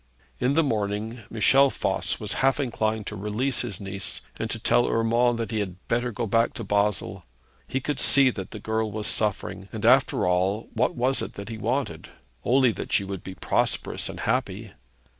In 0.39 0.55
the 0.55 0.63
morning 0.63 1.19
Michel 1.29 1.69
Voss 1.69 2.19
was 2.19 2.33
half 2.41 2.59
inclined 2.59 3.05
to 3.05 3.15
release 3.15 3.61
his 3.61 3.79
niece, 3.79 4.21
and 4.37 4.49
to 4.49 4.57
tell 4.57 4.87
Urmand 4.87 5.37
that 5.37 5.51
he 5.51 5.59
had 5.59 5.75
better 5.87 6.11
go 6.11 6.25
back 6.25 6.53
to 6.53 6.63
Basle. 6.63 7.23
He 7.67 7.79
could 7.79 7.99
see 7.99 8.31
that 8.31 8.49
the 8.49 8.57
girl 8.59 8.91
was 8.91 9.05
suffering, 9.05 9.69
and, 9.71 9.85
after 9.85 10.25
all, 10.25 10.69
what 10.73 10.95
was 10.95 11.21
it 11.21 11.33
that 11.35 11.49
he 11.49 11.59
wanted? 11.59 12.09
Only 12.43 12.71
that 12.71 12.91
she 12.91 13.05
should 13.05 13.23
be 13.23 13.35
prosperous 13.35 14.09
and 14.09 14.21
happy. 14.21 14.71